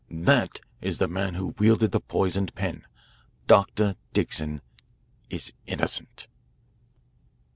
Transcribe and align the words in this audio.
That 0.09 0.61
is 0.81 0.97
the 0.97 1.07
man 1.07 1.35
who 1.35 1.53
wielded 1.59 1.91
the 1.91 1.99
poisoned 1.99 2.55
pen. 2.55 2.87
Dr. 3.45 3.95
Dixon 4.13 4.61
is 5.29 5.53
innocent. 5.67 6.25